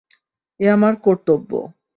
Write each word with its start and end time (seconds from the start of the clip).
এ 0.59 0.65
আমার 0.67 0.93
কর্তব্য। 1.03 1.51